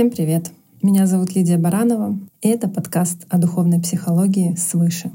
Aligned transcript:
Всем 0.00 0.10
привет! 0.10 0.50
Меня 0.80 1.06
зовут 1.06 1.34
Лидия 1.34 1.58
Баранова, 1.58 2.18
и 2.40 2.48
это 2.48 2.68
подкаст 2.68 3.26
о 3.28 3.36
духовной 3.36 3.82
психологии 3.82 4.54
«Свыше». 4.54 5.12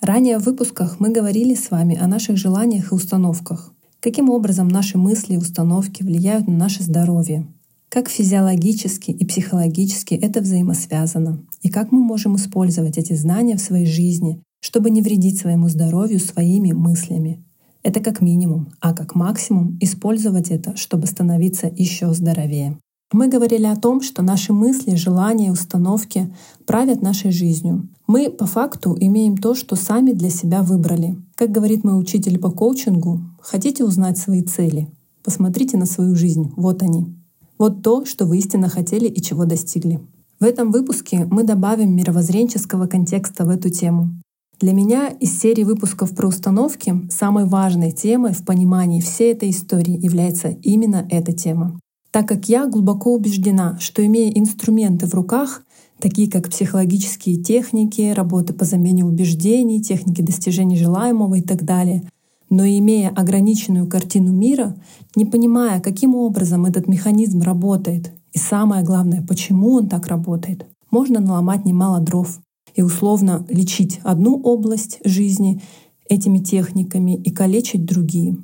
Ранее 0.00 0.38
в 0.38 0.44
выпусках 0.44 0.98
мы 1.00 1.10
говорили 1.10 1.54
с 1.54 1.70
вами 1.70 1.98
о 1.98 2.06
наших 2.06 2.38
желаниях 2.38 2.92
и 2.92 2.94
установках, 2.94 3.74
каким 4.00 4.30
образом 4.30 4.68
наши 4.68 4.96
мысли 4.96 5.34
и 5.34 5.36
установки 5.36 6.02
влияют 6.02 6.48
на 6.48 6.54
наше 6.54 6.82
здоровье, 6.82 7.46
как 7.90 8.08
физиологически 8.08 9.10
и 9.10 9.26
психологически 9.26 10.14
это 10.14 10.40
взаимосвязано, 10.40 11.42
и 11.60 11.68
как 11.68 11.92
мы 11.92 11.98
можем 11.98 12.36
использовать 12.36 12.96
эти 12.96 13.12
знания 13.12 13.58
в 13.58 13.60
своей 13.60 13.84
жизни, 13.84 14.40
чтобы 14.60 14.88
не 14.88 15.02
вредить 15.02 15.38
своему 15.38 15.68
здоровью 15.68 16.20
своими 16.20 16.72
мыслями. 16.72 17.44
Это 17.82 18.00
как 18.00 18.22
минимум, 18.22 18.72
а 18.80 18.94
как 18.94 19.14
максимум 19.14 19.76
использовать 19.82 20.50
это, 20.50 20.74
чтобы 20.74 21.06
становиться 21.06 21.70
еще 21.76 22.14
здоровее. 22.14 22.78
Мы 23.12 23.28
говорили 23.28 23.66
о 23.66 23.76
том, 23.76 24.02
что 24.02 24.22
наши 24.22 24.52
мысли, 24.52 24.96
желания, 24.96 25.52
установки 25.52 26.34
правят 26.66 27.02
нашей 27.02 27.30
жизнью. 27.30 27.88
Мы 28.08 28.30
по 28.30 28.46
факту 28.46 28.96
имеем 28.98 29.36
то, 29.36 29.54
что 29.54 29.76
сами 29.76 30.10
для 30.10 30.28
себя 30.28 30.62
выбрали. 30.62 31.16
Как 31.36 31.52
говорит 31.52 31.84
мой 31.84 32.00
учитель 32.00 32.40
по 32.40 32.50
коучингу, 32.50 33.20
хотите 33.40 33.84
узнать 33.84 34.18
свои 34.18 34.42
цели? 34.42 34.88
Посмотрите 35.22 35.76
на 35.76 35.86
свою 35.86 36.16
жизнь. 36.16 36.52
Вот 36.56 36.82
они. 36.82 37.14
Вот 37.58 37.84
то, 37.84 38.04
что 38.04 38.26
вы 38.26 38.38
истинно 38.38 38.68
хотели 38.68 39.06
и 39.06 39.22
чего 39.22 39.44
достигли. 39.44 40.00
В 40.40 40.44
этом 40.44 40.72
выпуске 40.72 41.28
мы 41.30 41.44
добавим 41.44 41.94
мировоззренческого 41.94 42.88
контекста 42.88 43.44
в 43.44 43.50
эту 43.50 43.70
тему. 43.70 44.20
Для 44.58 44.72
меня 44.72 45.10
из 45.10 45.38
серии 45.38 45.62
выпусков 45.62 46.10
про 46.10 46.26
установки 46.26 47.08
самой 47.08 47.44
важной 47.44 47.92
темой 47.92 48.32
в 48.32 48.44
понимании 48.44 49.00
всей 49.00 49.32
этой 49.32 49.50
истории 49.50 49.96
является 49.96 50.48
именно 50.48 51.06
эта 51.08 51.32
тема 51.32 51.78
так 52.16 52.26
как 52.26 52.48
я 52.48 52.66
глубоко 52.66 53.12
убеждена, 53.12 53.76
что 53.78 54.02
имея 54.06 54.32
инструменты 54.32 55.06
в 55.06 55.12
руках, 55.12 55.62
такие 56.00 56.30
как 56.30 56.48
психологические 56.48 57.36
техники, 57.36 58.14
работы 58.16 58.54
по 58.54 58.64
замене 58.64 59.04
убеждений, 59.04 59.82
техники 59.82 60.22
достижения 60.22 60.78
желаемого 60.78 61.34
и 61.34 61.42
так 61.42 61.66
далее, 61.66 62.08
но 62.48 62.64
имея 62.64 63.10
ограниченную 63.10 63.86
картину 63.86 64.32
мира, 64.32 64.74
не 65.14 65.26
понимая, 65.26 65.78
каким 65.80 66.14
образом 66.14 66.64
этот 66.64 66.88
механизм 66.88 67.42
работает, 67.42 68.10
и 68.32 68.38
самое 68.38 68.82
главное, 68.82 69.20
почему 69.20 69.74
он 69.74 69.86
так 69.86 70.06
работает, 70.06 70.64
можно 70.90 71.20
наломать 71.20 71.66
немало 71.66 72.00
дров 72.00 72.40
и 72.74 72.80
условно 72.80 73.44
лечить 73.50 74.00
одну 74.04 74.40
область 74.40 75.00
жизни 75.04 75.60
этими 76.08 76.38
техниками 76.38 77.14
и 77.14 77.30
калечить 77.30 77.84
другие. 77.84 78.38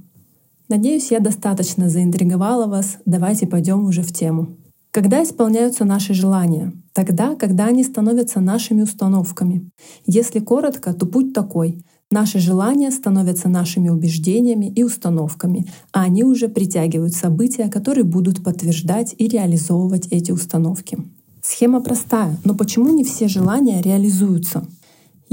Надеюсь, 0.73 1.11
я 1.11 1.21
достаточно 1.21 1.91
заинтриговала 1.91 2.67
вас. 2.67 2.97
Давайте 3.05 3.47
пойдем 3.47 3.85
уже 3.85 4.01
в 4.01 4.11
тему. 4.11 4.57
Когда 4.91 5.23
исполняются 5.23 5.85
наши 5.85 6.15
желания? 6.15 6.73
Тогда, 6.95 7.35
когда 7.35 7.67
они 7.67 7.85
становятся 7.85 8.41
нашими 8.41 8.81
установками. 8.81 9.69
Если 10.07 10.39
коротко, 10.39 10.95
то 10.95 11.05
путь 11.05 11.35
такой. 11.35 11.85
Наши 12.11 12.39
желания 12.39 12.91
становятся 12.91 13.51
нашими 13.51 13.91
убеждениями 13.91 14.73
и 14.75 14.83
установками, 14.83 15.67
а 15.93 16.05
они 16.05 16.25
уже 16.25 16.49
притягивают 16.49 17.13
события, 17.13 17.69
которые 17.69 18.05
будут 18.05 18.43
подтверждать 18.43 19.15
и 19.19 19.29
реализовывать 19.29 20.07
эти 20.07 20.33
установки. 20.33 20.97
Схема 21.43 21.83
простая, 21.83 22.39
но 22.45 22.55
почему 22.55 22.95
не 22.95 23.05
все 23.05 23.29
желания 23.29 23.83
реализуются? 23.83 24.67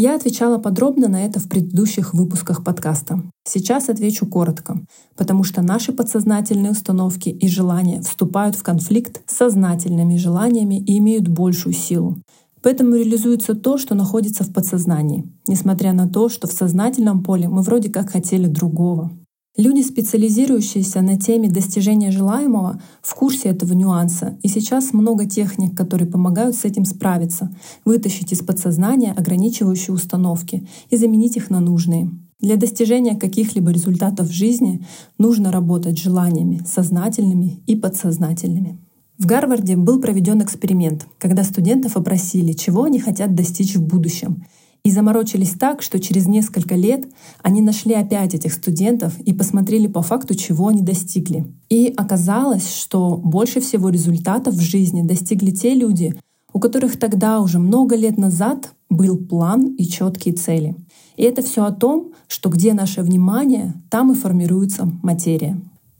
Я 0.01 0.15
отвечала 0.15 0.59
подробно 0.59 1.09
на 1.09 1.25
это 1.25 1.41
в 1.41 1.49
предыдущих 1.49 2.13
выпусках 2.13 2.63
подкаста. 2.63 3.21
Сейчас 3.43 3.89
отвечу 3.89 4.25
коротко, 4.25 4.79
потому 5.17 5.43
что 5.43 5.61
наши 5.61 5.91
подсознательные 5.91 6.71
установки 6.71 7.27
и 7.27 7.49
желания 7.49 7.99
вступают 7.99 8.55
в 8.55 8.63
конфликт 8.63 9.19
с 9.27 9.35
сознательными 9.35 10.15
желаниями 10.15 10.79
и 10.79 10.99
имеют 10.99 11.27
большую 11.27 11.73
силу. 11.73 12.15
Поэтому 12.61 12.95
реализуется 12.95 13.55
то, 13.55 13.77
что 13.77 13.93
находится 13.93 14.45
в 14.45 14.53
подсознании, 14.53 15.25
несмотря 15.49 15.91
на 15.91 16.07
то, 16.07 16.29
что 16.29 16.47
в 16.47 16.53
сознательном 16.53 17.21
поле 17.21 17.49
мы 17.49 17.61
вроде 17.61 17.89
как 17.89 18.09
хотели 18.09 18.47
другого. 18.47 19.11
Люди, 19.59 19.81
специализирующиеся 19.81 21.01
на 21.01 21.19
теме 21.19 21.49
достижения 21.49 22.11
желаемого, 22.11 22.81
в 23.01 23.13
курсе 23.13 23.49
этого 23.49 23.73
нюанса, 23.73 24.37
и 24.41 24.47
сейчас 24.47 24.93
много 24.93 25.25
техник, 25.25 25.75
которые 25.75 26.09
помогают 26.09 26.55
с 26.55 26.63
этим 26.63 26.85
справиться, 26.85 27.53
вытащить 27.83 28.31
из 28.31 28.39
подсознания 28.39 29.11
ограничивающие 29.11 29.93
установки 29.93 30.65
и 30.89 30.95
заменить 30.95 31.35
их 31.35 31.49
на 31.49 31.59
нужные. 31.59 32.09
Для 32.39 32.55
достижения 32.55 33.17
каких-либо 33.17 33.71
результатов 33.71 34.29
в 34.29 34.31
жизни 34.31 34.85
нужно 35.17 35.51
работать 35.51 35.99
желаниями 35.99 36.61
сознательными 36.65 37.59
и 37.67 37.75
подсознательными. 37.75 38.79
В 39.17 39.25
Гарварде 39.25 39.75
был 39.75 39.99
проведен 39.99 40.41
эксперимент, 40.41 41.05
когда 41.17 41.43
студентов 41.43 41.97
опросили, 41.97 42.53
чего 42.53 42.85
они 42.85 42.97
хотят 43.01 43.35
достичь 43.35 43.75
в 43.75 43.85
будущем, 43.85 44.45
и 44.83 44.91
заморочились 44.91 45.51
так, 45.51 45.81
что 45.81 45.99
через 45.99 46.25
несколько 46.25 46.75
лет 46.75 47.05
они 47.43 47.61
нашли 47.61 47.93
опять 47.93 48.33
этих 48.33 48.53
студентов 48.53 49.19
и 49.19 49.33
посмотрели 49.33 49.87
по 49.87 50.01
факту, 50.01 50.35
чего 50.35 50.67
они 50.67 50.81
достигли. 50.81 51.45
И 51.69 51.93
оказалось, 51.95 52.73
что 52.73 53.17
больше 53.17 53.59
всего 53.59 53.89
результатов 53.89 54.55
в 54.55 54.61
жизни 54.61 55.01
достигли 55.01 55.51
те 55.51 55.73
люди, 55.73 56.15
у 56.53 56.59
которых 56.59 56.97
тогда 56.97 57.39
уже 57.39 57.59
много 57.59 57.95
лет 57.95 58.17
назад 58.17 58.73
был 58.89 59.17
план 59.17 59.75
и 59.75 59.85
четкие 59.85 60.33
цели. 60.33 60.75
И 61.15 61.23
это 61.23 61.41
все 61.41 61.65
о 61.65 61.71
том, 61.71 62.13
что 62.27 62.49
где 62.49 62.73
наше 62.73 63.01
внимание, 63.01 63.73
там 63.89 64.11
и 64.11 64.15
формируется 64.15 64.89
материя. 65.03 65.59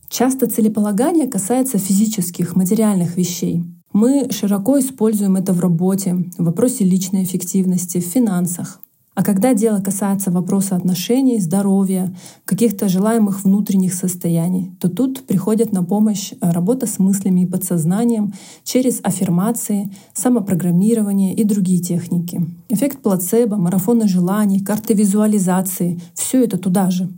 Часто 0.09 0.47
целеполагание 0.47 1.28
касается 1.28 1.78
физических, 1.78 2.56
материальных 2.56 3.16
вещей. 3.16 3.63
Мы 3.94 4.30
широко 4.32 4.80
используем 4.80 5.36
это 5.36 5.52
в 5.52 5.60
работе, 5.60 6.16
в 6.38 6.44
вопросе 6.44 6.84
личной 6.84 7.24
эффективности, 7.24 8.00
в 8.00 8.06
финансах. 8.06 8.80
А 9.16 9.24
когда 9.24 9.54
дело 9.54 9.82
касается 9.82 10.32
вопроса 10.32 10.78
отношений, 10.78 11.40
здоровья, 11.40 12.16
каких-то 12.46 12.88
желаемых 12.88 13.44
внутренних 13.44 13.94
состояний, 13.94 14.72
то 14.80 14.88
тут 14.88 15.26
приходит 15.26 15.74
на 15.74 15.84
помощь 15.84 16.32
э, 16.32 16.52
работа 16.52 16.86
с 16.86 17.00
мыслями 17.00 17.42
и 17.42 17.46
подсознанием 17.46 18.32
через 18.64 19.02
аффирмации, 19.04 19.92
самопрограммирование 20.14 21.34
и 21.34 21.44
другие 21.44 21.82
техники. 21.82 22.46
Эффект 22.70 23.00
плацебо, 23.02 23.58
марафоны 23.58 24.08
желаний, 24.08 24.62
карты 24.62 24.94
визуализации— 24.94 26.00
все 26.14 26.44
это 26.46 26.58
туда 26.58 26.90
же. 26.90 27.10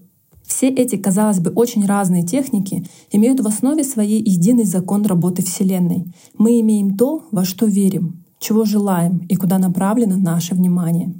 Все 0.62 0.70
эти, 0.70 0.96
казалось 0.96 1.40
бы, 1.40 1.50
очень 1.50 1.88
разные 1.88 2.22
техники 2.22 2.86
имеют 3.12 3.40
в 3.40 3.48
основе 3.48 3.84
своей 3.84 4.22
единый 4.24 4.64
закон 4.64 5.04
работы 5.08 5.42
Вселенной. 5.42 6.14
Мы 6.38 6.60
имеем 6.62 6.96
то, 6.98 7.24
во 7.32 7.46
что 7.46 7.66
верим, 7.66 8.24
чего 8.38 8.64
желаем 8.64 9.26
и 9.28 9.36
куда 9.36 9.58
направлено 9.58 10.18
наше 10.18 10.54
внимание. 10.54 11.16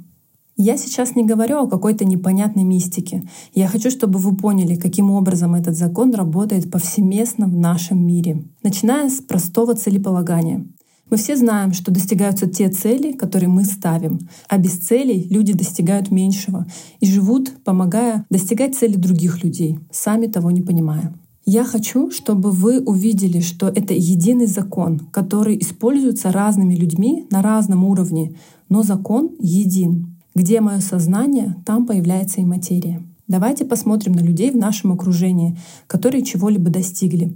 Я 0.56 0.76
сейчас 0.76 1.16
не 1.16 1.24
говорю 1.24 1.56
о 1.56 1.66
какой-то 1.66 2.04
непонятной 2.04 2.62
мистике. 2.62 3.28
Я 3.52 3.66
хочу, 3.66 3.90
чтобы 3.90 4.20
вы 4.20 4.36
поняли, 4.36 4.76
каким 4.76 5.10
образом 5.10 5.56
этот 5.56 5.76
закон 5.76 6.14
работает 6.14 6.70
повсеместно 6.70 7.46
в 7.46 7.56
нашем 7.56 8.06
мире. 8.06 8.44
Начиная 8.62 9.08
с 9.08 9.20
простого 9.20 9.74
целеполагания. 9.74 10.68
Мы 11.12 11.18
все 11.18 11.36
знаем, 11.36 11.74
что 11.74 11.92
достигаются 11.92 12.48
те 12.48 12.70
цели, 12.70 13.12
которые 13.12 13.50
мы 13.50 13.66
ставим, 13.66 14.30
а 14.48 14.56
без 14.56 14.78
целей 14.78 15.26
люди 15.28 15.52
достигают 15.52 16.10
меньшего 16.10 16.66
и 17.00 17.06
живут, 17.06 17.52
помогая 17.64 18.24
достигать 18.30 18.74
цели 18.74 18.94
других 18.94 19.44
людей, 19.44 19.78
сами 19.90 20.26
того 20.26 20.50
не 20.50 20.62
понимая. 20.62 21.12
Я 21.44 21.64
хочу, 21.64 22.10
чтобы 22.10 22.50
вы 22.50 22.80
увидели, 22.80 23.40
что 23.40 23.68
это 23.68 23.92
единый 23.92 24.46
закон, 24.46 25.00
который 25.12 25.60
используется 25.60 26.32
разными 26.32 26.74
людьми 26.74 27.26
на 27.30 27.42
разном 27.42 27.84
уровне, 27.84 28.38
но 28.70 28.82
закон 28.82 29.32
един. 29.38 30.16
Где 30.34 30.62
мое 30.62 30.80
сознание, 30.80 31.56
там 31.66 31.84
появляется 31.84 32.40
и 32.40 32.46
материя. 32.46 33.02
Давайте 33.28 33.66
посмотрим 33.66 34.14
на 34.14 34.20
людей 34.20 34.50
в 34.50 34.56
нашем 34.56 34.92
окружении, 34.92 35.58
которые 35.86 36.24
чего-либо 36.24 36.70
достигли 36.70 37.34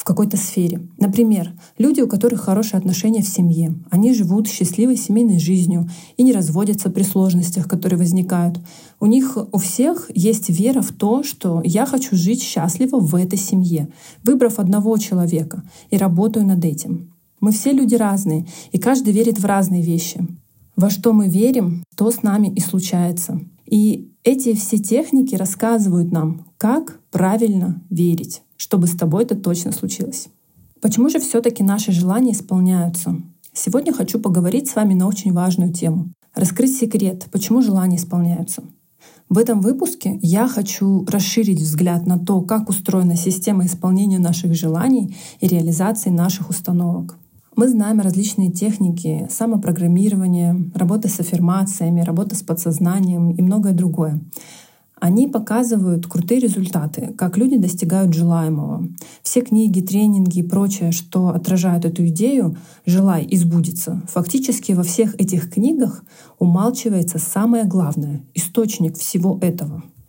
в 0.00 0.04
какой-то 0.04 0.38
сфере. 0.38 0.80
Например, 0.96 1.52
люди, 1.76 2.00
у 2.00 2.08
которых 2.08 2.40
хорошие 2.40 2.78
отношения 2.78 3.20
в 3.20 3.28
семье, 3.28 3.74
они 3.90 4.14
живут 4.14 4.48
счастливой 4.48 4.96
семейной 4.96 5.38
жизнью 5.38 5.90
и 6.16 6.22
не 6.22 6.32
разводятся 6.32 6.88
при 6.88 7.02
сложностях, 7.02 7.68
которые 7.68 7.98
возникают. 7.98 8.60
У 8.98 9.04
них 9.04 9.36
у 9.52 9.58
всех 9.58 10.10
есть 10.14 10.48
вера 10.48 10.80
в 10.80 10.92
то, 10.92 11.22
что 11.22 11.60
я 11.62 11.84
хочу 11.84 12.16
жить 12.16 12.42
счастливо 12.42 12.98
в 12.98 13.14
этой 13.14 13.38
семье, 13.38 13.90
выбрав 14.24 14.58
одного 14.58 14.96
человека 14.96 15.64
и 15.90 15.98
работаю 15.98 16.46
над 16.46 16.64
этим. 16.64 17.12
Мы 17.40 17.52
все 17.52 17.72
люди 17.72 17.94
разные, 17.94 18.46
и 18.72 18.78
каждый 18.78 19.12
верит 19.12 19.38
в 19.38 19.44
разные 19.44 19.82
вещи. 19.82 20.26
Во 20.76 20.88
что 20.88 21.12
мы 21.12 21.28
верим, 21.28 21.84
то 21.94 22.10
с 22.10 22.22
нами 22.22 22.48
и 22.48 22.60
случается. 22.60 23.38
И 23.66 24.10
эти 24.24 24.54
все 24.54 24.78
техники 24.78 25.34
рассказывают 25.34 26.10
нам, 26.10 26.46
как 26.56 27.00
правильно 27.10 27.82
верить 27.90 28.40
чтобы 28.60 28.88
с 28.88 28.94
тобой 28.94 29.24
это 29.24 29.34
точно 29.36 29.72
случилось. 29.72 30.28
Почему 30.82 31.08
же 31.08 31.18
все-таки 31.18 31.62
наши 31.62 31.92
желания 31.92 32.32
исполняются? 32.32 33.16
Сегодня 33.54 33.92
хочу 33.92 34.20
поговорить 34.20 34.68
с 34.68 34.76
вами 34.76 34.92
на 34.92 35.08
очень 35.08 35.32
важную 35.32 35.72
тему. 35.72 36.12
Раскрыть 36.34 36.76
секрет, 36.76 37.26
почему 37.32 37.62
желания 37.62 37.96
исполняются. 37.96 38.62
В 39.30 39.38
этом 39.38 39.62
выпуске 39.62 40.18
я 40.20 40.46
хочу 40.46 41.06
расширить 41.06 41.60
взгляд 41.60 42.06
на 42.06 42.18
то, 42.18 42.42
как 42.42 42.68
устроена 42.68 43.16
система 43.16 43.64
исполнения 43.64 44.18
наших 44.18 44.54
желаний 44.54 45.16
и 45.40 45.48
реализации 45.48 46.10
наших 46.10 46.50
установок. 46.50 47.16
Мы 47.56 47.66
знаем 47.66 48.00
различные 48.00 48.52
техники 48.52 49.26
самопрограммирования, 49.30 50.70
работы 50.74 51.08
с 51.08 51.18
аффирмациями, 51.18 52.02
работы 52.02 52.36
с 52.36 52.42
подсознанием 52.42 53.30
и 53.30 53.40
многое 53.40 53.72
другое. 53.72 54.20
Они 55.00 55.26
показывают 55.26 56.06
крутые 56.06 56.40
результаты, 56.40 57.14
как 57.16 57.38
люди 57.38 57.56
достигают 57.56 58.12
желаемого. 58.12 58.86
Все 59.22 59.40
книги, 59.40 59.80
тренинги 59.80 60.40
и 60.40 60.42
прочее, 60.42 60.92
что 60.92 61.28
отражают 61.30 61.86
эту 61.86 62.06
идею 62.08 62.56
«желай, 62.84 63.26
избудется». 63.30 64.02
Фактически 64.08 64.72
во 64.72 64.82
всех 64.82 65.14
этих 65.18 65.50
книгах 65.50 66.04
умалчивается 66.38 67.18
самое 67.18 67.64
главное— 67.64 68.22
источник 68.34 68.98
всего 68.98 69.38
этого— 69.40 69.82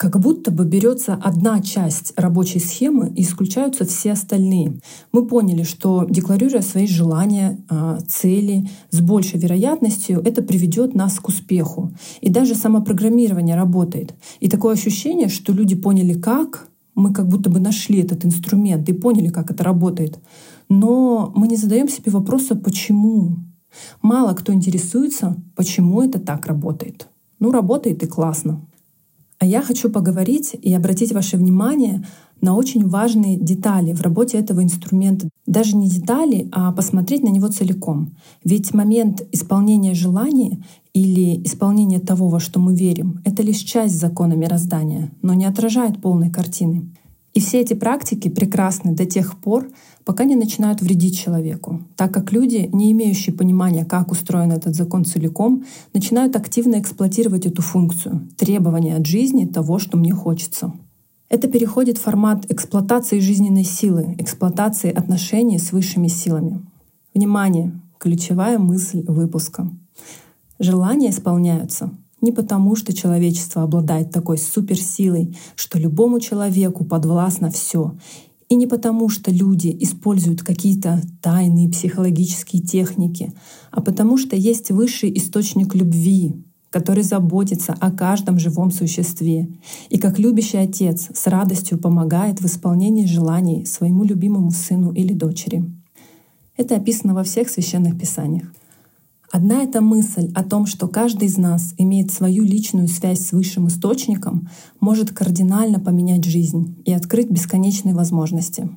как 0.00 0.18
будто 0.18 0.50
бы 0.50 0.64
берется 0.64 1.12
одна 1.12 1.60
часть 1.60 2.14
рабочей 2.16 2.58
схемы 2.58 3.12
и 3.14 3.20
исключаются 3.20 3.84
все 3.84 4.12
остальные. 4.12 4.80
Мы 5.12 5.26
поняли, 5.26 5.62
что 5.62 6.06
декларируя 6.08 6.62
свои 6.62 6.86
желания, 6.86 7.58
а, 7.68 7.98
цели, 8.08 8.66
с 8.88 9.02
большей 9.02 9.38
вероятностью 9.38 10.22
это 10.24 10.40
приведет 10.42 10.94
нас 10.94 11.20
к 11.20 11.28
успеху. 11.28 11.92
И 12.22 12.30
даже 12.30 12.54
самопрограммирование 12.54 13.56
работает. 13.56 14.14
И 14.40 14.48
такое 14.48 14.72
ощущение, 14.72 15.28
что 15.28 15.52
люди 15.52 15.74
поняли 15.74 16.14
как, 16.14 16.68
мы 16.94 17.12
как 17.12 17.28
будто 17.28 17.50
бы 17.50 17.60
нашли 17.60 18.00
этот 18.00 18.24
инструмент 18.24 18.88
и 18.88 18.94
поняли, 18.94 19.28
как 19.28 19.50
это 19.50 19.62
работает. 19.64 20.18
Но 20.70 21.30
мы 21.36 21.46
не 21.46 21.56
задаем 21.56 21.90
себе 21.90 22.10
вопроса, 22.10 22.56
почему. 22.56 23.36
Мало 24.00 24.32
кто 24.32 24.54
интересуется, 24.54 25.36
почему 25.54 26.00
это 26.00 26.18
так 26.18 26.46
работает. 26.46 27.06
Ну, 27.38 27.52
работает 27.52 28.02
и 28.02 28.06
классно. 28.06 28.62
А 29.40 29.46
я 29.46 29.62
хочу 29.62 29.88
поговорить 29.88 30.54
и 30.60 30.72
обратить 30.74 31.12
ваше 31.12 31.38
внимание 31.38 32.04
на 32.42 32.54
очень 32.54 32.86
важные 32.86 33.38
детали 33.38 33.94
в 33.94 34.02
работе 34.02 34.36
этого 34.36 34.62
инструмента. 34.62 35.30
Даже 35.46 35.76
не 35.76 35.88
детали, 35.88 36.46
а 36.52 36.72
посмотреть 36.72 37.22
на 37.22 37.28
него 37.28 37.48
целиком. 37.48 38.14
Ведь 38.44 38.74
момент 38.74 39.26
исполнения 39.32 39.94
желания 39.94 40.62
или 40.92 41.42
исполнения 41.42 42.00
того, 42.00 42.28
во 42.28 42.38
что 42.38 42.60
мы 42.60 42.76
верим, 42.76 43.22
это 43.24 43.42
лишь 43.42 43.58
часть 43.60 43.98
закона 43.98 44.34
мироздания, 44.34 45.10
но 45.22 45.32
не 45.32 45.46
отражает 45.46 46.02
полной 46.02 46.30
картины. 46.30 46.90
И 47.32 47.40
все 47.40 47.60
эти 47.60 47.74
практики 47.74 48.28
прекрасны 48.28 48.92
до 48.92 49.06
тех 49.06 49.38
пор, 49.38 49.70
пока 50.04 50.24
не 50.24 50.34
начинают 50.34 50.80
вредить 50.80 51.18
человеку, 51.18 51.80
так 51.96 52.12
как 52.12 52.32
люди, 52.32 52.68
не 52.72 52.90
имеющие 52.92 53.34
понимания, 53.34 53.84
как 53.84 54.10
устроен 54.10 54.50
этот 54.50 54.74
закон 54.74 55.04
целиком, 55.04 55.64
начинают 55.94 56.34
активно 56.34 56.80
эксплуатировать 56.80 57.46
эту 57.46 57.62
функцию, 57.62 58.28
требования 58.36 58.96
от 58.96 59.06
жизни 59.06 59.46
того, 59.46 59.78
что 59.78 59.96
мне 59.96 60.12
хочется. 60.12 60.72
Это 61.28 61.46
переходит 61.46 61.98
в 61.98 62.02
формат 62.02 62.50
эксплуатации 62.50 63.20
жизненной 63.20 63.62
силы, 63.62 64.16
эксплуатации 64.18 64.90
отношений 64.90 65.60
с 65.60 65.70
высшими 65.70 66.08
силами. 66.08 66.60
Внимание! 67.14 67.80
Ключевая 67.98 68.58
мысль 68.58 69.04
выпуска. 69.06 69.70
Желания 70.58 71.10
исполняются 71.10 71.90
не 72.20 72.32
потому, 72.32 72.76
что 72.76 72.92
человечество 72.92 73.62
обладает 73.62 74.10
такой 74.10 74.38
суперсилой, 74.38 75.36
что 75.56 75.78
любому 75.78 76.20
человеку 76.20 76.84
подвластно 76.84 77.50
все, 77.50 77.94
и 78.48 78.56
не 78.56 78.66
потому, 78.66 79.08
что 79.08 79.30
люди 79.30 79.74
используют 79.80 80.42
какие-то 80.42 81.00
тайные 81.22 81.68
психологические 81.68 82.60
техники, 82.60 83.32
а 83.70 83.80
потому 83.80 84.18
что 84.18 84.34
есть 84.34 84.70
высший 84.70 85.16
источник 85.16 85.74
любви, 85.76 86.34
который 86.70 87.04
заботится 87.04 87.74
о 87.78 87.92
каждом 87.92 88.38
живом 88.38 88.70
существе 88.70 89.48
и 89.88 89.98
как 89.98 90.18
любящий 90.18 90.58
отец 90.58 91.10
с 91.14 91.26
радостью 91.26 91.78
помогает 91.78 92.40
в 92.40 92.46
исполнении 92.46 93.06
желаний 93.06 93.64
своему 93.66 94.04
любимому 94.04 94.50
сыну 94.50 94.92
или 94.92 95.12
дочери. 95.12 95.64
Это 96.56 96.76
описано 96.76 97.14
во 97.14 97.22
всех 97.22 97.48
священных 97.50 97.98
писаниях. 97.98 98.52
Одна 99.32 99.62
эта 99.62 99.80
мысль 99.80 100.32
о 100.34 100.42
том, 100.42 100.66
что 100.66 100.88
каждый 100.88 101.28
из 101.28 101.38
нас 101.38 101.72
имеет 101.78 102.10
свою 102.10 102.42
личную 102.42 102.88
связь 102.88 103.24
с 103.24 103.30
высшим 103.30 103.68
источником, 103.68 104.48
может 104.80 105.12
кардинально 105.12 105.78
поменять 105.78 106.24
жизнь 106.24 106.82
и 106.84 106.92
открыть 106.92 107.30
бесконечные 107.30 107.94
возможности. 107.94 108.68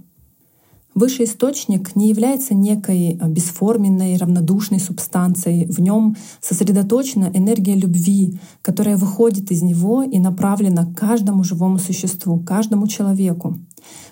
Высший 0.93 1.25
источник 1.25 1.95
не 1.95 2.09
является 2.09 2.53
некой 2.53 3.19
бесформенной, 3.27 4.15
равнодушной 4.15 4.79
субстанцией. 4.79 5.65
В 5.65 5.79
нем 5.79 6.15
сосредоточена 6.39 7.31
энергия 7.33 7.73
любви, 7.73 8.39
которая 8.61 8.95
выходит 8.95 9.51
из 9.51 9.63
него 9.63 10.03
и 10.03 10.19
направлена 10.19 10.85
к 10.85 10.93
каждому 10.93 11.43
живому 11.43 11.79
существу, 11.79 12.39
каждому 12.39 12.87
человеку. 12.87 13.57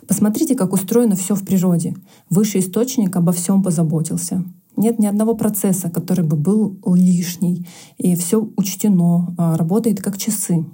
Посмотрите, 0.07 0.55
как 0.55 0.73
устроено 0.73 1.15
все 1.15 1.35
в 1.35 1.45
природе. 1.45 1.95
Высший 2.31 2.61
источник 2.61 3.15
обо 3.15 3.31
всем 3.31 3.61
позаботился. 3.61 4.43
Нет 4.77 4.99
ни 4.99 5.05
одного 5.05 5.35
процесса, 5.35 5.89
который 5.89 6.25
бы 6.25 6.37
был 6.37 6.77
лишний, 6.85 7.67
и 7.97 8.15
все 8.15 8.49
учтено, 8.57 9.33
а, 9.37 9.57
работает 9.57 10.01
как 10.01 10.17
часы. 10.17 10.65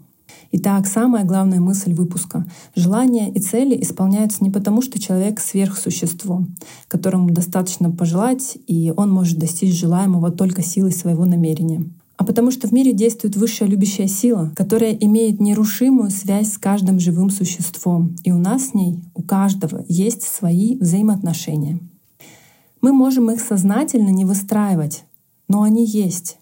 Итак, 0.52 0.88
самая 0.88 1.26
главная 1.26 1.60
мысль 1.60 1.94
выпуска. 1.94 2.46
Желания 2.76 3.30
и 3.30 3.40
цели 3.40 3.82
исполняются 3.82 4.44
не 4.44 4.50
потому, 4.50 4.82
что 4.82 5.00
человек 5.00 5.40
сверхсущество, 5.40 6.46
которому 6.88 7.32
достаточно 7.32 7.92
пожелать, 7.92 8.58
и 8.68 8.94
он 8.96 9.12
может 9.12 9.40
достичь 9.40 9.78
желаемого 9.78 10.32
только 10.32 10.62
силой 10.62 10.94
своего 10.94 11.26
намерения 11.26 11.86
а 12.18 12.24
потому 12.24 12.52
что 12.52 12.68
в 12.68 12.72
мире 12.72 12.94
действует 12.94 13.36
высшая 13.36 13.68
любящая 13.68 14.08
сила, 14.08 14.52
которая 14.56 14.92
имеет 14.94 15.40
нерушимую 15.40 16.10
связь 16.10 16.54
с 16.54 16.58
каждым 16.58 17.00
живым 17.00 17.30
существом. 17.30 18.16
И 18.24 18.32
у 18.32 18.40
нас 18.40 18.70
с 18.70 18.74
ней, 18.74 19.04
у 19.14 19.22
каждого, 19.22 19.86
есть 19.88 20.24
свои 20.24 20.78
взаимоотношения. 20.78 21.80
Мы 22.82 22.94
можем 22.94 23.32
их 23.32 23.42
сознательно 23.42 24.10
не 24.10 24.24
выстраивать, 24.24 25.04
но 25.48 25.64
они 25.64 25.86
есть. 25.86 26.38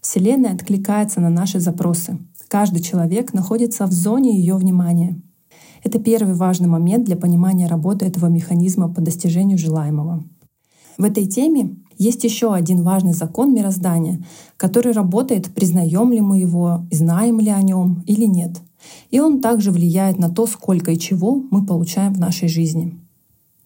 Вселенная 0.00 0.54
откликается 0.54 1.20
на 1.20 1.30
наши 1.30 1.58
запросы. 1.58 2.18
Каждый 2.48 2.80
человек 2.80 3.32
находится 3.32 3.86
в 3.86 3.92
зоне 3.92 4.38
ее 4.38 4.54
внимания. 4.54 5.20
Это 5.82 5.98
первый 5.98 6.34
важный 6.34 6.68
момент 6.68 7.04
для 7.04 7.16
понимания 7.16 7.66
работы 7.66 8.06
этого 8.06 8.26
механизма 8.26 8.88
по 8.88 9.00
достижению 9.00 9.58
желаемого. 9.58 10.24
В 10.96 11.04
этой 11.04 11.26
теме 11.26 11.76
есть 11.98 12.22
еще 12.22 12.54
один 12.54 12.82
важный 12.82 13.12
закон 13.12 13.52
мироздания, 13.52 14.22
который 14.56 14.92
работает, 14.92 15.52
признаем 15.52 16.12
ли 16.12 16.20
мы 16.20 16.38
его, 16.38 16.86
знаем 16.90 17.40
ли 17.40 17.50
о 17.50 17.62
нем 17.62 18.04
или 18.06 18.24
нет. 18.24 18.60
И 19.10 19.18
он 19.18 19.40
также 19.40 19.70
влияет 19.70 20.18
на 20.18 20.30
то, 20.30 20.46
сколько 20.46 20.92
и 20.92 20.98
чего 20.98 21.42
мы 21.50 21.66
получаем 21.66 22.12
в 22.12 22.20
нашей 22.20 22.48
жизни. 22.48 22.98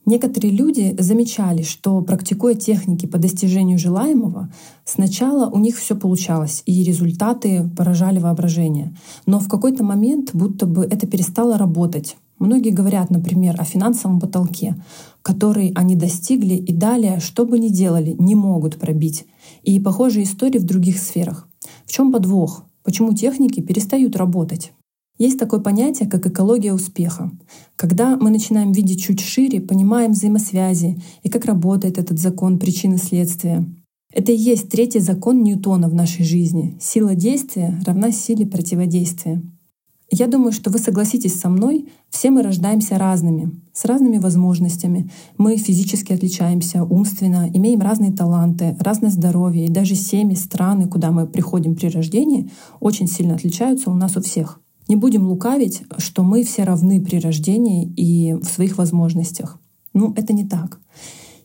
Некоторые 0.09 0.53
люди 0.53 0.97
замечали, 0.99 1.61
что 1.61 2.01
практикуя 2.01 2.55
техники 2.55 3.05
по 3.05 3.19
достижению 3.19 3.79
желаемого, 3.79 4.51
сначала 4.87 5.51
у 5.51 5.59
них 5.59 5.77
все 5.77 5.95
получалось, 5.95 6.63
и 6.65 6.83
результаты 6.83 7.69
поражали 7.77 8.19
воображение. 8.19 8.97
Но 9.27 9.39
в 9.39 9.49
какой-то 9.49 9.85
момент 9.85 10.31
будто 10.33 10.65
бы 10.65 10.87
это 10.87 11.07
перестало 11.07 11.59
работать. 11.59 12.17
Многие 12.39 12.71
говорят, 12.71 13.11
например, 13.11 13.61
о 13.61 13.65
финансовом 13.65 14.19
потолке, 14.19 14.83
который 15.21 15.73
они 15.75 15.95
достигли 15.95 16.55
и 16.55 16.73
далее, 16.73 17.21
что 17.21 17.45
бы 17.45 17.59
ни 17.59 17.69
делали, 17.69 18.17
не 18.19 18.35
могут 18.35 18.79
пробить. 18.79 19.27
И 19.63 19.79
похожие 19.79 20.25
истории 20.25 20.59
в 20.59 20.65
других 20.65 20.99
сферах. 21.01 21.47
В 21.85 21.93
чем 21.93 22.13
подвох? 22.13 22.65
Почему 22.83 23.13
техники 23.13 23.61
перестают 23.61 24.17
работать? 24.17 24.73
Есть 25.19 25.39
такое 25.39 25.59
понятие, 25.59 26.09
как 26.09 26.27
экология 26.27 26.73
успеха. 26.73 27.33
Когда 27.75 28.17
мы 28.17 28.31
начинаем 28.31 28.71
видеть 28.71 29.03
чуть 29.03 29.21
шире, 29.21 29.61
понимаем 29.61 30.13
взаимосвязи 30.13 31.01
и 31.25 31.29
как 31.29 31.45
работает 31.45 31.99
этот 31.99 32.21
закон 32.21 32.59
причины 32.59 32.99
следствия. 32.99 33.67
Это 34.13 34.33
и 34.33 34.37
есть 34.37 34.69
третий 34.71 35.01
закон 35.01 35.43
Ньютона 35.43 35.89
в 35.89 35.95
нашей 35.95 36.25
жизни. 36.25 36.79
Сила 36.81 37.15
действия 37.15 37.79
равна 37.85 38.13
силе 38.13 38.47
противодействия. 38.47 39.43
Я 40.11 40.27
думаю, 40.27 40.53
что 40.53 40.71
вы 40.71 40.79
согласитесь 40.79 41.39
со 41.39 41.51
мной, 41.51 41.89
все 42.09 42.31
мы 42.31 42.43
рождаемся 42.43 42.97
разными, 42.97 43.51
с 43.75 43.85
разными 43.85 44.17
возможностями. 44.17 45.11
Мы 45.37 45.59
физически 45.59 46.15
отличаемся, 46.15 46.85
умственно, 46.85 47.51
имеем 47.53 47.81
разные 47.81 48.13
таланты, 48.13 48.75
разное 48.81 49.11
здоровье, 49.11 49.67
и 49.67 49.71
даже 49.71 49.95
семьи, 49.97 50.35
страны, 50.35 50.89
куда 50.89 51.11
мы 51.11 51.27
приходим 51.27 51.75
при 51.75 51.89
рождении, 51.89 52.51
очень 52.81 53.07
сильно 53.07 53.35
отличаются 53.35 53.91
у 53.91 53.95
нас 53.95 54.17
у 54.17 54.23
всех. 54.23 54.61
Не 54.89 54.97
будем 54.97 55.29
лукавить, 55.29 55.83
что 55.99 56.23
мы 56.23 56.43
все 56.43 56.65
равны 56.65 57.01
при 57.01 57.19
рождении 57.19 57.93
и 57.97 58.33
в 58.35 58.45
своих 58.45 58.79
возможностях. 58.79 59.59
Ну, 59.93 60.15
это 60.17 60.33
не 60.33 60.47
так. 60.47 60.81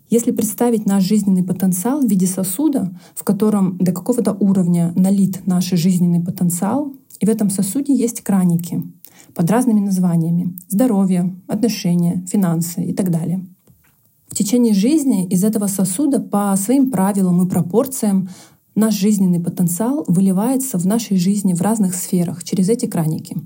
Если 0.10 0.32
представить 0.32 0.86
наш 0.86 1.04
жизненный 1.04 1.44
потенциал 1.44 2.02
в 2.02 2.08
виде 2.08 2.28
сосуда, 2.28 2.98
в 3.16 3.24
котором 3.24 3.78
до 3.80 3.92
какого-то 3.92 4.34
уровня 4.34 4.94
налит 4.96 5.46
наш 5.46 5.66
жизненный 5.72 6.24
потенциал, 6.24 6.94
и 7.20 7.26
в 7.26 7.30
этом 7.30 7.50
сосуде 7.50 7.96
есть 7.96 8.22
краники 8.22 8.84
под 9.34 9.50
разными 9.50 9.80
названиями— 9.80 10.56
здоровье, 10.70 11.36
отношения, 11.48 12.24
финансы 12.28 12.84
и 12.84 12.94
так 12.94 13.10
далее. 13.10 13.46
В 14.28 14.36
течение 14.36 14.74
жизни 14.74 15.26
из 15.28 15.44
этого 15.44 15.68
сосуда 15.68 16.20
по 16.20 16.56
своим 16.58 16.92
правилам 16.92 17.46
и 17.46 17.50
пропорциям 17.50 18.30
Наш 18.76 18.96
жизненный 18.96 19.40
потенциал 19.40 20.04
выливается 20.08 20.80
в 20.80 20.86
нашей 20.88 21.18
жизни 21.18 21.54
в 21.54 21.62
разных 21.62 21.94
сферах 21.94 22.44
через 22.44 22.70
эти 22.70 22.88
краники. 22.88 23.38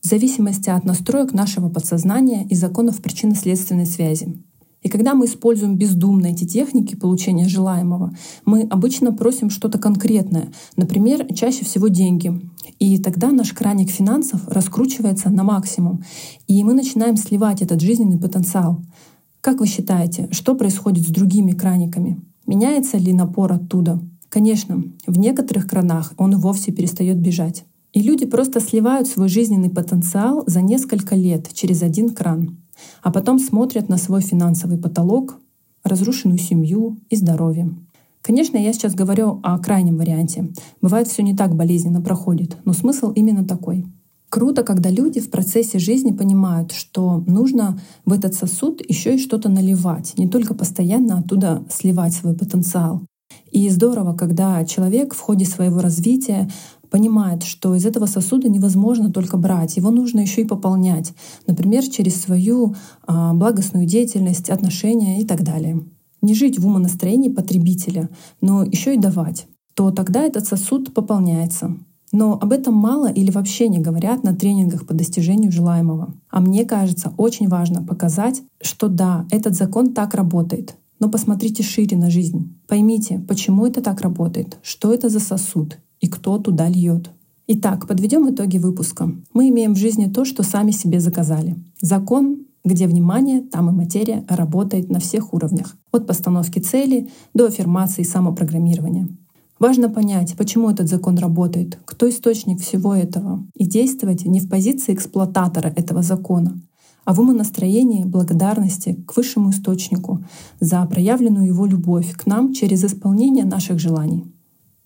В 0.00 0.06
зависимости 0.06 0.70
от 0.70 0.84
настроек 0.84 1.32
нашего 1.32 1.68
подсознания 1.68 2.46
и 2.48 2.54
законов 2.54 3.02
причинно-следственной 3.02 3.86
связи. 3.86 4.38
И 4.82 4.88
когда 4.88 5.14
мы 5.14 5.24
используем 5.24 5.76
бездумно 5.76 6.26
эти 6.26 6.44
техники 6.44 6.94
получения 6.94 7.48
желаемого, 7.48 8.14
мы 8.44 8.62
обычно 8.62 9.12
просим 9.12 9.50
что-то 9.50 9.78
конкретное, 9.78 10.52
например, 10.76 11.26
чаще 11.34 11.64
всего 11.64 11.88
деньги. 11.88 12.38
И 12.78 12.98
тогда 12.98 13.32
наш 13.32 13.54
краник 13.54 13.90
финансов 13.90 14.46
раскручивается 14.46 15.30
на 15.30 15.42
максимум, 15.42 16.04
и 16.46 16.62
мы 16.62 16.74
начинаем 16.74 17.16
сливать 17.16 17.62
этот 17.62 17.80
жизненный 17.80 18.18
потенциал. 18.18 18.82
Как 19.40 19.58
вы 19.58 19.66
считаете, 19.66 20.28
что 20.30 20.54
происходит 20.54 21.08
с 21.08 21.10
другими 21.10 21.52
краниками? 21.52 22.20
Меняется 22.46 22.98
ли 22.98 23.12
напор 23.14 23.52
оттуда? 23.54 24.00
Конечно, 24.34 24.82
в 25.06 25.16
некоторых 25.16 25.68
кранах 25.68 26.12
он 26.16 26.32
и 26.32 26.34
вовсе 26.34 26.72
перестает 26.72 27.18
бежать. 27.18 27.64
И 27.92 28.02
люди 28.02 28.26
просто 28.26 28.58
сливают 28.58 29.06
свой 29.06 29.28
жизненный 29.28 29.70
потенциал 29.70 30.42
за 30.48 30.60
несколько 30.60 31.14
лет 31.14 31.50
через 31.52 31.82
один 31.82 32.10
кран, 32.10 32.58
а 33.00 33.12
потом 33.12 33.38
смотрят 33.38 33.88
на 33.88 33.96
свой 33.96 34.22
финансовый 34.22 34.76
потолок, 34.76 35.38
разрушенную 35.84 36.40
семью 36.40 36.98
и 37.10 37.14
здоровье. 37.14 37.76
Конечно, 38.22 38.56
я 38.56 38.72
сейчас 38.72 38.96
говорю 38.96 39.38
о 39.44 39.56
крайнем 39.60 39.98
варианте. 39.98 40.52
Бывает, 40.82 41.06
все 41.06 41.22
не 41.22 41.36
так 41.36 41.54
болезненно 41.54 42.00
проходит, 42.00 42.56
но 42.64 42.72
смысл 42.72 43.12
именно 43.12 43.44
такой. 43.44 43.86
Круто, 44.30 44.64
когда 44.64 44.90
люди 44.90 45.20
в 45.20 45.30
процессе 45.30 45.78
жизни 45.78 46.10
понимают, 46.10 46.72
что 46.72 47.22
нужно 47.28 47.78
в 48.04 48.12
этот 48.12 48.34
сосуд 48.34 48.82
еще 48.84 49.14
и 49.14 49.18
что-то 49.20 49.48
наливать, 49.48 50.14
не 50.18 50.26
только 50.26 50.54
постоянно 50.54 51.20
оттуда 51.20 51.64
сливать 51.70 52.14
свой 52.14 52.34
потенциал. 52.34 53.04
И 53.50 53.68
здорово, 53.70 54.14
когда 54.14 54.64
человек 54.64 55.14
в 55.14 55.20
ходе 55.20 55.44
своего 55.44 55.80
развития 55.80 56.50
понимает, 56.90 57.42
что 57.42 57.74
из 57.74 57.86
этого 57.86 58.06
сосуда 58.06 58.48
невозможно 58.48 59.10
только 59.10 59.36
брать, 59.36 59.76
его 59.76 59.90
нужно 59.90 60.20
еще 60.20 60.42
и 60.42 60.46
пополнять, 60.46 61.12
например, 61.46 61.82
через 61.82 62.20
свою 62.20 62.76
а, 63.06 63.34
благостную 63.34 63.86
деятельность, 63.86 64.48
отношения 64.48 65.20
и 65.20 65.24
так 65.24 65.42
далее. 65.42 65.82
Не 66.22 66.34
жить 66.34 66.58
в 66.58 66.66
умонастроении 66.66 67.30
потребителя, 67.30 68.10
но 68.40 68.62
еще 68.62 68.94
и 68.94 68.98
давать, 68.98 69.46
то 69.74 69.90
тогда 69.90 70.22
этот 70.22 70.46
сосуд 70.46 70.94
пополняется. 70.94 71.76
Но 72.12 72.38
об 72.40 72.52
этом 72.52 72.74
мало 72.74 73.10
или 73.10 73.32
вообще 73.32 73.68
не 73.68 73.80
говорят 73.80 74.22
на 74.22 74.32
тренингах 74.36 74.86
по 74.86 74.94
достижению 74.94 75.50
желаемого. 75.50 76.14
А 76.30 76.40
мне 76.40 76.64
кажется, 76.64 77.12
очень 77.16 77.48
важно 77.48 77.82
показать, 77.82 78.40
что 78.62 78.86
да, 78.86 79.26
этот 79.32 79.56
закон 79.56 79.92
так 79.92 80.14
работает. 80.14 80.76
Но 81.00 81.10
посмотрите 81.10 81.62
шире 81.62 81.96
на 81.96 82.10
жизнь. 82.10 82.56
Поймите, 82.66 83.18
почему 83.28 83.66
это 83.66 83.82
так 83.82 84.00
работает, 84.00 84.58
что 84.62 84.94
это 84.94 85.08
за 85.08 85.20
сосуд, 85.20 85.78
и 86.00 86.08
кто 86.08 86.38
туда 86.38 86.68
льет. 86.68 87.10
Итак, 87.46 87.86
подведем 87.86 88.30
итоги 88.30 88.58
выпуска. 88.58 89.10
Мы 89.32 89.48
имеем 89.50 89.74
в 89.74 89.78
жизни 89.78 90.06
то, 90.06 90.24
что 90.24 90.42
сами 90.42 90.70
себе 90.70 91.00
заказали. 91.00 91.56
Закон, 91.80 92.46
где 92.64 92.86
внимание, 92.86 93.42
там 93.42 93.68
и 93.68 93.72
материя 93.72 94.24
работает 94.28 94.90
на 94.90 94.98
всех 94.98 95.34
уровнях. 95.34 95.76
От 95.92 96.06
постановки 96.06 96.58
цели 96.58 97.10
до 97.34 97.46
аффирмации 97.46 98.02
и 98.02 98.06
самопрограммирования. 98.06 99.08
Важно 99.58 99.88
понять, 99.88 100.34
почему 100.36 100.70
этот 100.70 100.88
закон 100.88 101.18
работает, 101.18 101.78
кто 101.84 102.08
источник 102.08 102.60
всего 102.60 102.94
этого, 102.94 103.46
и 103.54 103.66
действовать 103.66 104.24
не 104.24 104.40
в 104.40 104.48
позиции 104.48 104.94
эксплуататора 104.94 105.68
этого 105.68 106.02
закона, 106.02 106.60
а 107.04 107.14
в 107.14 107.20
умонастроении 107.20 108.04
благодарности 108.04 108.98
к 109.06 109.16
высшему 109.16 109.50
источнику 109.50 110.22
за 110.60 110.84
проявленную 110.86 111.46
его 111.46 111.66
любовь 111.66 112.12
к 112.12 112.26
нам 112.26 112.52
через 112.52 112.84
исполнение 112.84 113.44
наших 113.44 113.78
желаний. 113.78 114.24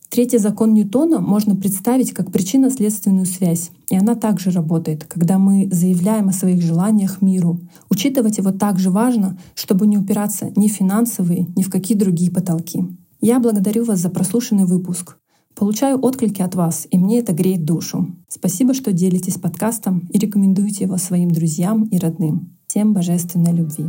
Третий 0.08 0.38
закон 0.38 0.72
Ньютона 0.72 1.20
можно 1.20 1.54
представить 1.54 2.12
как 2.12 2.32
причинно-следственную 2.32 3.26
связь. 3.26 3.70
И 3.90 3.96
она 3.96 4.14
также 4.14 4.50
работает, 4.50 5.04
когда 5.04 5.38
мы 5.38 5.68
заявляем 5.70 6.30
о 6.30 6.32
своих 6.32 6.62
желаниях 6.62 7.20
миру. 7.20 7.60
Учитывать 7.90 8.38
его 8.38 8.50
также 8.50 8.90
важно, 8.90 9.38
чтобы 9.54 9.86
не 9.86 9.98
упираться 9.98 10.50
ни 10.56 10.68
в 10.68 10.72
финансовые, 10.72 11.46
ни 11.56 11.62
в 11.62 11.70
какие 11.70 11.96
другие 11.96 12.30
потолки. 12.30 12.86
Я 13.20 13.38
благодарю 13.38 13.84
вас 13.84 13.98
за 13.98 14.08
прослушанный 14.08 14.64
выпуск. 14.64 15.18
Получаю 15.58 15.98
отклики 16.00 16.40
от 16.40 16.54
вас, 16.54 16.86
и 16.88 16.98
мне 16.98 17.18
это 17.18 17.32
греет 17.32 17.64
душу. 17.64 18.14
Спасибо, 18.28 18.74
что 18.74 18.92
делитесь 18.92 19.38
подкастом 19.38 20.08
и 20.12 20.16
рекомендуете 20.16 20.84
его 20.84 20.98
своим 20.98 21.32
друзьям 21.32 21.82
и 21.82 21.98
родным. 21.98 22.56
Всем 22.68 22.92
божественной 22.92 23.52
любви. 23.52 23.86